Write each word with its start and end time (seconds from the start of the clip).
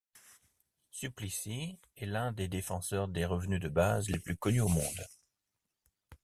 Suplicy 0.89 1.77
est 1.95 2.07
l'un 2.07 2.31
des 2.31 2.47
défenseurs 2.47 3.07
du 3.07 3.23
revenu 3.23 3.59
de 3.59 3.69
base 3.69 4.09
les 4.09 4.17
plus 4.17 4.35
connus 4.35 4.61
au 4.61 4.67
monde. 4.67 5.05